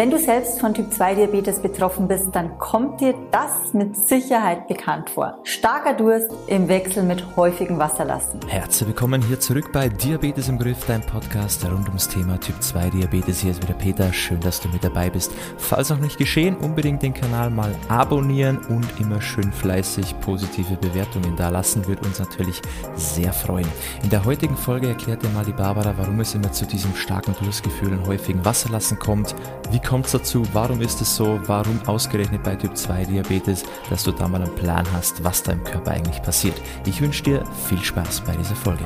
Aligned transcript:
Wenn 0.00 0.10
du 0.10 0.18
selbst 0.18 0.60
von 0.60 0.72
Typ 0.72 0.90
2 0.94 1.14
Diabetes 1.16 1.58
betroffen 1.58 2.08
bist, 2.08 2.28
dann 2.32 2.56
kommt 2.56 3.02
dir 3.02 3.14
das 3.32 3.74
mit 3.74 3.94
Sicherheit 3.94 4.66
bekannt 4.66 5.10
vor. 5.10 5.38
Starker 5.44 5.92
Durst 5.92 6.30
im 6.46 6.68
Wechsel 6.68 7.02
mit 7.02 7.36
häufigen 7.36 7.78
Wasserlassen. 7.78 8.40
Herzlich 8.48 8.88
willkommen 8.88 9.20
hier 9.20 9.38
zurück 9.40 9.72
bei 9.74 9.90
Diabetes 9.90 10.48
im 10.48 10.58
Griff, 10.58 10.86
dein 10.86 11.02
Podcast 11.02 11.66
rund 11.66 11.86
ums 11.88 12.08
Thema 12.08 12.40
Typ 12.40 12.62
2 12.62 12.88
Diabetes. 12.88 13.40
Hier 13.40 13.50
ist 13.50 13.62
wieder 13.62 13.74
Peter. 13.74 14.10
Schön, 14.10 14.40
dass 14.40 14.62
du 14.62 14.70
mit 14.70 14.82
dabei 14.82 15.10
bist. 15.10 15.32
Falls 15.58 15.90
noch 15.90 16.00
nicht 16.00 16.16
geschehen, 16.16 16.56
unbedingt 16.56 17.02
den 17.02 17.12
Kanal 17.12 17.50
mal 17.50 17.74
abonnieren 17.90 18.56
und 18.70 18.86
immer 18.98 19.20
schön 19.20 19.52
fleißig 19.52 20.18
positive 20.20 20.76
Bewertungen 20.76 21.36
da 21.36 21.50
lassen. 21.50 21.86
Wird 21.86 22.06
uns 22.06 22.18
natürlich 22.18 22.62
sehr 22.94 23.34
freuen. 23.34 23.68
In 24.02 24.08
der 24.08 24.24
heutigen 24.24 24.56
Folge 24.56 24.88
erklärt 24.88 25.22
dir 25.22 25.28
mal 25.28 25.44
die 25.44 25.52
Barbara, 25.52 25.92
warum 25.98 26.20
es 26.20 26.34
immer 26.34 26.50
zu 26.52 26.64
diesem 26.64 26.94
starken 26.94 27.34
Durstgefühl 27.38 27.92
und 27.92 28.06
häufigen 28.06 28.42
Wasserlassen 28.46 28.98
kommt. 28.98 29.34
Wie 29.70 29.89
kommt 29.90 30.06
es 30.06 30.12
dazu? 30.12 30.44
Warum 30.52 30.80
ist 30.82 31.00
es 31.00 31.16
so? 31.16 31.40
Warum 31.46 31.80
ausgerechnet 31.84 32.44
bei 32.44 32.54
Typ 32.54 32.76
2 32.76 33.06
Diabetes, 33.06 33.64
dass 33.90 34.04
du 34.04 34.12
da 34.12 34.28
mal 34.28 34.40
einen 34.40 34.54
Plan 34.54 34.86
hast, 34.94 35.24
was 35.24 35.42
da 35.42 35.50
im 35.50 35.64
Körper 35.64 35.90
eigentlich 35.90 36.22
passiert? 36.22 36.54
Ich 36.86 37.02
wünsche 37.02 37.24
dir 37.24 37.44
viel 37.66 37.78
Spaß 37.78 38.20
bei 38.20 38.36
dieser 38.36 38.54
Folge. 38.54 38.84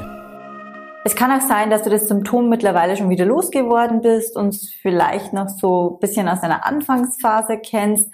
Es 1.05 1.15
kann 1.15 1.31
auch 1.31 1.47
sein, 1.47 1.69
dass 1.69 1.83
du 1.83 1.91
das 1.91 2.09
Symptom 2.09 2.49
mittlerweile 2.49 2.97
schon 2.97 3.11
wieder 3.11 3.27
losgeworden 3.27 4.01
bist 4.01 4.35
und 4.35 4.57
vielleicht 4.81 5.35
noch 5.35 5.51
so 5.51 5.97
ein 5.97 5.99
bisschen 6.01 6.27
aus 6.27 6.41
deiner 6.41 6.67
Anfangsphase 6.67 7.59
kennst 7.59 8.09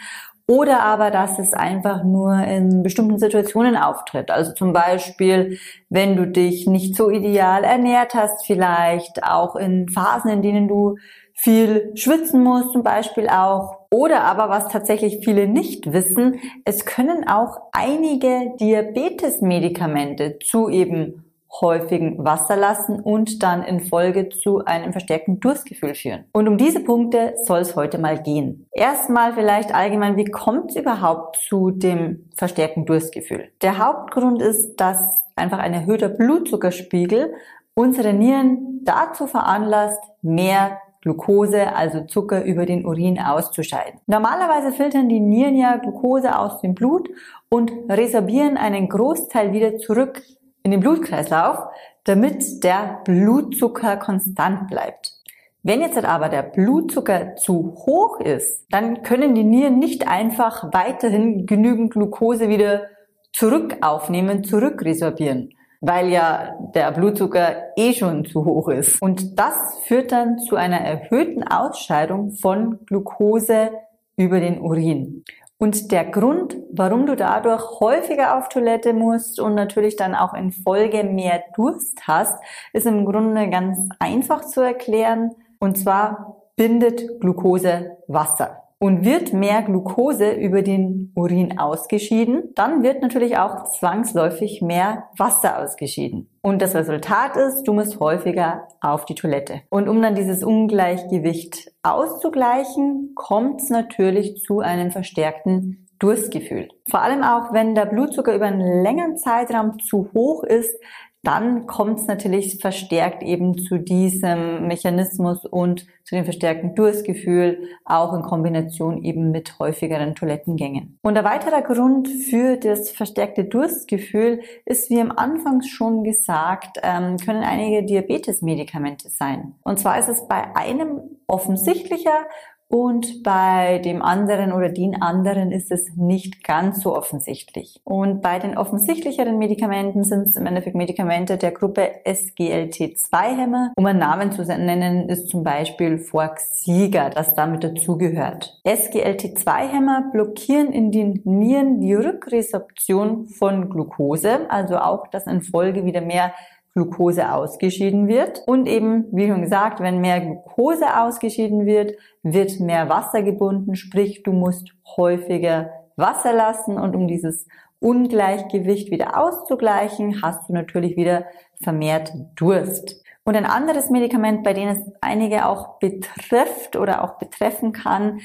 oder 0.48 0.82
aber, 0.82 1.12
dass 1.12 1.38
es 1.38 1.52
einfach 1.52 2.02
nur 2.02 2.34
in 2.38 2.82
bestimmten 2.82 3.20
Situationen 3.20 3.76
auftritt. 3.76 4.32
Also 4.32 4.52
zum 4.52 4.72
Beispiel, 4.72 5.60
wenn 5.90 6.16
du 6.16 6.26
dich 6.26 6.66
nicht 6.66 6.96
so 6.96 7.08
ideal 7.08 7.62
ernährt 7.62 8.14
hast, 8.14 8.44
vielleicht 8.46 9.22
auch 9.22 9.54
in 9.54 9.88
Phasen, 9.88 10.28
in 10.28 10.42
denen 10.42 10.66
du 10.66 10.96
viel 11.40 11.92
schwitzen 11.96 12.42
muss 12.42 12.70
zum 12.72 12.82
Beispiel 12.82 13.28
auch. 13.28 13.78
Oder 13.90 14.22
aber, 14.24 14.50
was 14.50 14.68
tatsächlich 14.68 15.24
viele 15.24 15.48
nicht 15.48 15.92
wissen, 15.92 16.38
es 16.64 16.84
können 16.84 17.26
auch 17.26 17.62
einige 17.72 18.52
Diabetes-Medikamente 18.60 20.38
zu 20.38 20.68
eben 20.68 21.24
häufigen 21.60 22.22
Wasserlassen 22.24 23.00
und 23.00 23.42
dann 23.42 23.64
in 23.64 23.80
Folge 23.80 24.28
zu 24.28 24.64
einem 24.66 24.92
verstärkten 24.92 25.40
Durstgefühl 25.40 25.94
führen. 25.94 26.24
Und 26.32 26.46
um 26.46 26.58
diese 26.58 26.80
Punkte 26.80 27.34
soll 27.42 27.60
es 27.60 27.74
heute 27.74 27.98
mal 27.98 28.22
gehen. 28.22 28.68
Erstmal 28.70 29.32
vielleicht 29.32 29.74
allgemein, 29.74 30.16
wie 30.16 30.26
kommt 30.26 30.70
es 30.70 30.76
überhaupt 30.76 31.38
zu 31.48 31.70
dem 31.70 32.28
verstärkten 32.36 32.84
Durstgefühl? 32.84 33.48
Der 33.62 33.78
Hauptgrund 33.78 34.42
ist, 34.42 34.76
dass 34.76 35.00
einfach 35.34 35.58
ein 35.58 35.72
erhöhter 35.72 36.10
Blutzuckerspiegel 36.10 37.32
unsere 37.74 38.12
Nieren 38.12 38.80
dazu 38.84 39.26
veranlasst, 39.26 40.02
mehr 40.22 40.78
Glucose, 41.02 41.74
also 41.74 42.02
Zucker, 42.04 42.44
über 42.44 42.66
den 42.66 42.84
Urin 42.84 43.18
auszuscheiden. 43.18 44.00
Normalerweise 44.06 44.72
filtern 44.72 45.08
die 45.08 45.20
Nieren 45.20 45.56
ja 45.56 45.76
Glucose 45.76 46.38
aus 46.38 46.60
dem 46.60 46.74
Blut 46.74 47.08
und 47.48 47.72
resorbieren 47.88 48.56
einen 48.56 48.88
Großteil 48.88 49.52
wieder 49.52 49.78
zurück 49.78 50.22
in 50.62 50.70
den 50.70 50.80
Blutkreislauf, 50.80 51.58
damit 52.04 52.62
der 52.64 53.00
Blutzucker 53.04 53.96
konstant 53.96 54.68
bleibt. 54.68 55.14
Wenn 55.62 55.80
jetzt 55.80 56.02
aber 56.02 56.28
der 56.28 56.42
Blutzucker 56.42 57.36
zu 57.36 57.74
hoch 57.86 58.20
ist, 58.20 58.66
dann 58.70 59.02
können 59.02 59.34
die 59.34 59.44
Nieren 59.44 59.78
nicht 59.78 60.08
einfach 60.08 60.72
weiterhin 60.72 61.46
genügend 61.46 61.92
Glucose 61.92 62.48
wieder 62.48 62.84
zurück 63.32 63.76
aufnehmen, 63.80 64.44
zurückresorbieren 64.44 65.54
weil 65.80 66.08
ja 66.08 66.56
der 66.74 66.92
Blutzucker 66.92 67.74
eh 67.76 67.92
schon 67.94 68.24
zu 68.24 68.44
hoch 68.44 68.68
ist. 68.68 69.00
Und 69.00 69.38
das 69.38 69.54
führt 69.84 70.12
dann 70.12 70.38
zu 70.38 70.56
einer 70.56 70.80
erhöhten 70.80 71.42
Ausscheidung 71.42 72.32
von 72.32 72.84
Glucose 72.86 73.70
über 74.16 74.40
den 74.40 74.60
Urin. 74.60 75.24
Und 75.56 75.92
der 75.92 76.06
Grund, 76.06 76.56
warum 76.72 77.04
du 77.04 77.16
dadurch 77.16 77.80
häufiger 77.80 78.38
auf 78.38 78.48
Toilette 78.48 78.94
musst 78.94 79.40
und 79.40 79.54
natürlich 79.54 79.96
dann 79.96 80.14
auch 80.14 80.32
in 80.32 80.52
Folge 80.52 81.04
mehr 81.04 81.42
Durst 81.54 82.06
hast, 82.06 82.42
ist 82.72 82.86
im 82.86 83.04
Grunde 83.04 83.50
ganz 83.50 83.78
einfach 83.98 84.44
zu 84.46 84.62
erklären. 84.62 85.32
Und 85.58 85.76
zwar 85.76 86.36
bindet 86.56 87.20
Glucose 87.20 87.98
Wasser 88.06 88.69
und 88.82 89.04
wird 89.04 89.34
mehr 89.34 89.60
Glucose 89.62 90.32
über 90.32 90.62
den 90.62 91.12
Urin 91.14 91.58
ausgeschieden, 91.58 92.50
dann 92.54 92.82
wird 92.82 93.02
natürlich 93.02 93.36
auch 93.36 93.64
zwangsläufig 93.64 94.62
mehr 94.62 95.10
Wasser 95.18 95.58
ausgeschieden. 95.58 96.30
Und 96.40 96.62
das 96.62 96.74
Resultat 96.74 97.36
ist, 97.36 97.64
du 97.64 97.74
musst 97.74 98.00
häufiger 98.00 98.66
auf 98.80 99.04
die 99.04 99.14
Toilette. 99.14 99.60
Und 99.68 99.86
um 99.86 100.00
dann 100.00 100.14
dieses 100.14 100.42
Ungleichgewicht 100.42 101.70
auszugleichen, 101.82 103.12
kommt 103.14 103.60
es 103.60 103.68
natürlich 103.68 104.40
zu 104.40 104.60
einem 104.60 104.90
verstärkten 104.90 105.86
Durstgefühl. 105.98 106.68
Vor 106.88 107.02
allem 107.02 107.22
auch, 107.22 107.52
wenn 107.52 107.74
der 107.74 107.84
Blutzucker 107.84 108.34
über 108.34 108.46
einen 108.46 108.82
längeren 108.82 109.18
Zeitraum 109.18 109.78
zu 109.80 110.08
hoch 110.14 110.42
ist, 110.42 110.74
dann 111.22 111.66
kommt 111.66 112.00
es 112.00 112.06
natürlich 112.06 112.60
verstärkt 112.60 113.22
eben 113.22 113.58
zu 113.58 113.78
diesem 113.78 114.66
Mechanismus 114.66 115.44
und 115.44 115.86
zu 116.04 116.14
dem 116.14 116.24
verstärkten 116.24 116.74
Durstgefühl, 116.74 117.68
auch 117.84 118.14
in 118.14 118.22
Kombination 118.22 119.04
eben 119.04 119.30
mit 119.30 119.58
häufigeren 119.58 120.14
Toilettengängen. 120.14 120.98
Und 121.02 121.16
ein 121.16 121.24
weiterer 121.24 121.62
Grund 121.62 122.08
für 122.08 122.56
das 122.56 122.90
verstärkte 122.90 123.44
Durstgefühl 123.44 124.40
ist, 124.64 124.88
wie 124.88 125.00
am 125.00 125.12
Anfang 125.12 125.62
schon 125.62 126.02
gesagt, 126.02 126.78
ähm, 126.82 127.18
können 127.18 127.44
einige 127.44 127.84
Diabetes-Medikamente 127.84 129.10
sein. 129.10 129.54
Und 129.62 129.78
zwar 129.78 129.98
ist 129.98 130.08
es 130.08 130.26
bei 130.26 130.56
einem 130.56 131.00
offensichtlicher 131.26 132.26
und 132.70 133.24
bei 133.24 133.78
dem 133.78 134.00
anderen 134.00 134.52
oder 134.52 134.68
den 134.68 135.02
anderen 135.02 135.50
ist 135.50 135.72
es 135.72 135.96
nicht 135.96 136.44
ganz 136.44 136.80
so 136.80 136.96
offensichtlich. 136.96 137.80
Und 137.82 138.22
bei 138.22 138.38
den 138.38 138.56
offensichtlicheren 138.56 139.38
Medikamenten 139.38 140.04
sind 140.04 140.28
es 140.28 140.36
im 140.36 140.46
Endeffekt 140.46 140.76
Medikamente 140.76 141.36
der 141.36 141.50
Gruppe 141.50 141.90
SGLT2-Hämmer. 142.06 143.72
Um 143.74 143.86
einen 143.86 143.98
Namen 143.98 144.30
zu 144.30 144.44
nennen, 144.44 145.08
ist 145.08 145.30
zum 145.30 145.42
Beispiel 145.42 145.98
Forxiga, 145.98 147.10
das 147.10 147.34
damit 147.34 147.64
dazugehört. 147.64 148.60
SGLT2-Hämmer 148.64 150.10
blockieren 150.12 150.72
in 150.72 150.92
den 150.92 151.22
Nieren 151.24 151.80
die 151.80 151.94
Rückresorption 151.94 153.26
von 153.26 153.68
Glucose, 153.68 154.48
also 154.48 154.78
auch, 154.78 155.08
dass 155.08 155.26
in 155.26 155.42
Folge 155.42 155.84
wieder 155.84 156.02
mehr 156.02 156.32
Glucose 156.74 157.32
ausgeschieden 157.32 158.08
wird. 158.08 158.42
Und 158.46 158.66
eben, 158.66 159.06
wie 159.12 159.28
schon 159.28 159.42
gesagt, 159.42 159.80
wenn 159.80 160.00
mehr 160.00 160.20
Glucose 160.20 160.98
ausgeschieden 160.98 161.66
wird, 161.66 161.94
wird 162.22 162.60
mehr 162.60 162.88
Wasser 162.88 163.22
gebunden, 163.22 163.74
sprich 163.74 164.22
du 164.22 164.32
musst 164.32 164.72
häufiger 164.96 165.70
Wasser 165.96 166.32
lassen 166.32 166.78
und 166.78 166.94
um 166.94 167.08
dieses 167.08 167.46
Ungleichgewicht 167.80 168.90
wieder 168.90 169.18
auszugleichen, 169.18 170.22
hast 170.22 170.48
du 170.48 170.52
natürlich 170.52 170.96
wieder 170.96 171.24
vermehrt 171.62 172.12
Durst. 172.36 173.02
Und 173.24 173.36
ein 173.36 173.46
anderes 173.46 173.90
Medikament, 173.90 174.42
bei 174.44 174.52
dem 174.52 174.68
es 174.68 174.80
einige 175.00 175.46
auch 175.46 175.78
betrifft 175.78 176.76
oder 176.76 177.04
auch 177.04 177.18
betreffen 177.18 177.72
kann, 177.72 178.20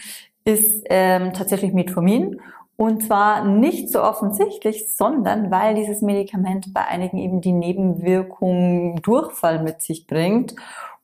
ist 0.45 0.85
ähm, 0.89 1.33
tatsächlich 1.33 1.73
Metformin. 1.73 2.39
Und 2.77 3.03
zwar 3.03 3.45
nicht 3.45 3.89
so 3.89 4.03
offensichtlich, 4.03 4.93
sondern 4.93 5.49
weil 5.49 5.75
dieses 5.75 6.01
Medikament 6.01 6.73
bei 6.73 6.85
einigen 6.85 7.17
eben 7.17 7.39
die 7.39 7.53
Nebenwirkung 7.53 9.01
Durchfall 9.01 9.63
mit 9.63 9.81
sich 9.81 10.07
bringt. 10.07 10.55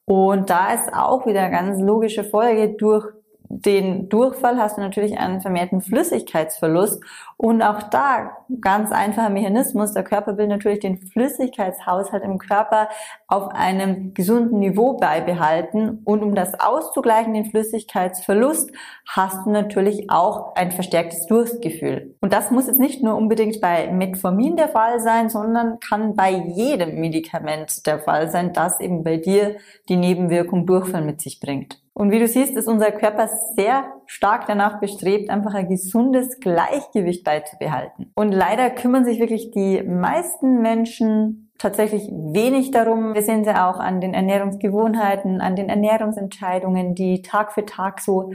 Und 0.05 0.49
da 0.49 0.73
ist 0.73 0.93
auch 0.93 1.25
wieder 1.25 1.49
ganz 1.49 1.79
logische 1.79 2.25
Folge 2.25 2.69
durch 2.69 3.07
den 3.53 4.07
Durchfall 4.07 4.57
hast 4.57 4.78
du 4.78 4.81
natürlich 4.81 5.17
einen 5.17 5.41
vermehrten 5.41 5.81
Flüssigkeitsverlust. 5.81 7.03
Und 7.38 7.62
auch 7.62 7.84
da 7.84 8.38
ganz 8.62 8.91
einfacher 8.91 9.29
Mechanismus. 9.29 9.94
Der 9.94 10.03
Körper 10.03 10.38
will 10.38 10.47
natürlich 10.47 10.79
den 10.79 10.97
Flüssigkeitshaushalt 10.97 12.23
im 12.23 12.38
Körper 12.38 12.88
auf 13.28 13.50
einem 13.50 14.13
gesunden 14.13 14.59
Niveau 14.59 14.97
beibehalten. 14.97 16.01
Und 16.06 16.23
um 16.23 16.35
das 16.35 16.59
auszugleichen, 16.59 17.34
den 17.34 17.45
Flüssigkeitsverlust, 17.45 18.72
hast 19.09 19.45
du 19.45 19.50
natürlich 19.50 20.09
auch 20.09 20.55
ein 20.55 20.72
verstärktes 20.72 21.25
Durstgefühl. 21.25 22.16
Und 22.22 22.31
das 22.31 22.52
muss 22.52 22.67
jetzt 22.67 22.79
nicht 22.79 23.03
nur 23.03 23.16
unbedingt 23.16 23.59
bei 23.59 23.91
Metformin 23.91 24.55
der 24.55 24.70
Fall 24.70 24.99
sein, 24.99 25.29
sondern 25.29 25.79
kann 25.79 26.16
bei 26.16 26.31
jedem 26.31 26.99
Medikament 26.99 27.85
der 27.85 27.99
Fall 27.99 28.29
sein, 28.29 28.53
das 28.53 28.79
eben 28.79 29.03
bei 29.03 29.17
dir 29.17 29.58
die 29.90 29.97
Nebenwirkung 29.97 30.66
Durchfall 30.66 31.03
mit 31.03 31.22
sich 31.22 31.40
bringt. 31.40 31.81
Und 32.01 32.09
wie 32.09 32.17
du 32.17 32.27
siehst, 32.27 32.57
ist 32.57 32.67
unser 32.67 32.91
Körper 32.91 33.29
sehr 33.55 33.83
stark 34.07 34.47
danach 34.47 34.79
bestrebt, 34.79 35.29
einfach 35.29 35.53
ein 35.53 35.69
gesundes 35.69 36.39
Gleichgewicht 36.39 37.23
beizubehalten. 37.23 38.11
Und 38.15 38.31
leider 38.31 38.71
kümmern 38.71 39.05
sich 39.05 39.19
wirklich 39.19 39.51
die 39.51 39.83
meisten 39.83 40.63
Menschen 40.63 41.51
tatsächlich 41.59 42.09
wenig 42.09 42.71
darum. 42.71 43.13
Wir 43.13 43.21
sehen 43.21 43.43
sie 43.43 43.51
auch 43.51 43.77
an 43.77 44.01
den 44.01 44.15
Ernährungsgewohnheiten, 44.15 45.41
an 45.41 45.55
den 45.55 45.69
Ernährungsentscheidungen, 45.69 46.95
die 46.95 47.21
Tag 47.21 47.53
für 47.53 47.65
Tag 47.65 48.01
so 48.01 48.31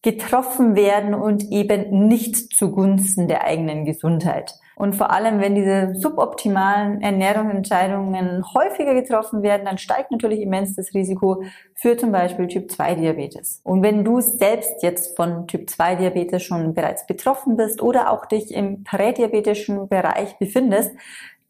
getroffen 0.00 0.74
werden 0.74 1.12
und 1.12 1.52
eben 1.52 2.08
nicht 2.08 2.56
zugunsten 2.56 3.28
der 3.28 3.44
eigenen 3.44 3.84
Gesundheit. 3.84 4.54
Und 4.82 4.96
vor 4.96 5.12
allem, 5.12 5.38
wenn 5.38 5.54
diese 5.54 5.94
suboptimalen 5.94 7.02
Ernährungsentscheidungen 7.02 8.42
häufiger 8.52 8.94
getroffen 8.94 9.44
werden, 9.44 9.64
dann 9.64 9.78
steigt 9.78 10.10
natürlich 10.10 10.40
immens 10.40 10.74
das 10.74 10.92
Risiko 10.92 11.44
für 11.72 11.96
zum 11.96 12.10
Beispiel 12.10 12.48
Typ-2-Diabetes. 12.48 13.60
Und 13.62 13.84
wenn 13.84 14.04
du 14.04 14.20
selbst 14.20 14.82
jetzt 14.82 15.14
von 15.14 15.46
Typ-2-Diabetes 15.46 16.42
schon 16.42 16.74
bereits 16.74 17.06
betroffen 17.06 17.56
bist 17.56 17.80
oder 17.80 18.10
auch 18.10 18.26
dich 18.26 18.52
im 18.52 18.82
prädiabetischen 18.82 19.88
Bereich 19.88 20.36
befindest, 20.40 20.90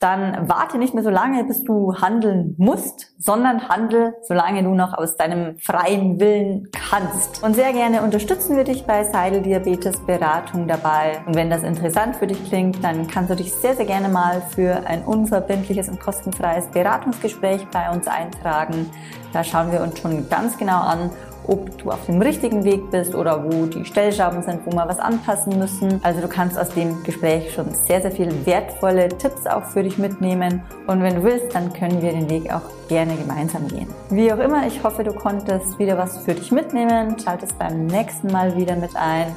dann 0.03 0.49
warte 0.49 0.79
nicht 0.79 0.95
mehr 0.95 1.03
so 1.03 1.11
lange, 1.11 1.45
bis 1.45 1.63
du 1.65 1.95
handeln 1.95 2.55
musst, 2.59 3.15
sondern 3.19 3.69
handel, 3.69 4.15
solange 4.23 4.63
du 4.63 4.75
noch 4.75 4.95
aus 4.95 5.17
deinem 5.17 5.59
freien 5.59 6.19
Willen 6.19 6.69
kannst. 6.91 7.43
Und 7.43 7.55
sehr 7.55 7.73
gerne 7.73 8.03
unterstützen 8.03 8.57
wir 8.57 8.65
dich 8.65 8.85
bei 8.85 9.05
Seidel 9.05 9.43
Diabetes 9.43 10.01
Beratung 10.01 10.67
dabei. 10.67 11.23
Und 11.27 11.37
wenn 11.37 11.51
das 11.51 11.63
interessant 11.63 12.17
für 12.17 12.27
dich 12.27 12.45
klingt, 12.49 12.83
dann 12.83 13.07
kannst 13.07 13.31
du 13.31 13.37
dich 13.37 13.53
sehr, 13.55 13.77
sehr 13.77 13.87
gerne 13.87 14.09
mal 14.09 14.43
für 14.55 14.87
ein 14.87 15.05
unverbindliches 15.05 15.89
und 15.89 16.01
kostenfreies 16.01 16.67
Beratungsgespräch 16.69 17.67
bei 17.73 17.91
uns 17.91 18.07
eintragen. 18.09 18.91
Da 19.33 19.45
schauen 19.45 19.73
wir 19.73 19.81
uns 19.83 19.99
schon 19.99 20.29
ganz 20.29 20.59
genau 20.59 20.81
an, 20.81 21.11
ob 21.47 21.77
du 21.79 21.91
auf 21.91 22.07
dem 22.07 22.21
richtigen 22.21 22.65
Weg 22.65 22.91
bist 22.91 23.15
oder 23.15 23.45
wo 23.45 23.67
die 23.67 23.85
Stellschrauben 23.85 24.43
sind, 24.43 24.65
wo 24.67 24.73
wir 24.73 24.89
was 24.89 24.99
anpassen 24.99 25.59
müssen. 25.59 26.01
Also 26.03 26.21
du 26.21 26.29
kannst 26.29 26.59
aus 26.59 26.71
dem 26.71 27.03
Gespräch 27.03 27.53
schon 27.53 27.73
sehr, 27.75 28.01
sehr 28.01 28.13
viele 28.13 28.47
wertvolle 28.47 29.09
Tipps 29.09 29.47
auch 29.47 29.65
für 29.65 29.83
dich 29.83 29.99
mitnehmen. 29.99 30.63
Und 30.87 31.03
wenn 31.03 31.17
du 31.17 31.23
willst, 31.23 31.55
dann 31.55 31.73
können 31.73 32.03
wir 32.03 32.13
den 32.13 32.29
Weg 32.31 32.53
auch 32.53 32.63
gerne 32.89 33.17
gemeinsam 33.17 33.69
gehen. 33.69 33.89
Wie 34.11 34.33
auch 34.33 34.39
immer, 34.39 34.67
ich 34.67 34.83
hoffe, 34.83 35.05
du 35.05 35.13
konntest 35.13 35.79
wieder 35.79 35.99
was 35.99 36.19
für 36.19 36.35
dich 36.35 36.53
mitnehmen. 36.53 37.19
Schaltest 37.19 37.59
beim 37.59 37.87
nächsten 37.87 38.29
Mal 38.29 38.57
wieder 38.57 38.77
mit 38.77 38.95
ein. 38.97 39.35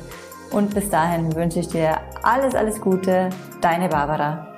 Und 0.52 0.74
bis 0.74 0.90
dahin 0.90 1.36
wünsche 1.36 1.60
ich 1.60 1.68
dir 1.68 1.98
alles, 2.24 2.56
alles 2.56 2.80
Gute. 2.80 3.30
Deine 3.62 3.90
Barbara. 3.90 4.55